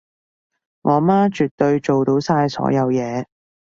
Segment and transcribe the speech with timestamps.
[0.81, 3.27] 我媽絕對做到晒所有嘢